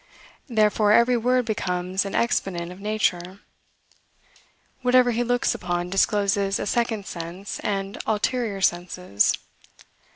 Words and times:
Therefore, 0.47 0.93
every 0.93 1.15
word 1.15 1.45
becomes 1.45 2.05
an 2.05 2.15
exponent 2.15 2.71
of 2.71 2.79
nature. 2.79 3.41
Whatever 4.81 5.11
he 5.11 5.23
looks 5.23 5.53
upon 5.53 5.91
discloses 5.91 6.57
a 6.57 6.65
second 6.65 7.05
sense, 7.05 7.59
and 7.59 7.99
ulterior 8.07 8.61
senses. 8.61 9.37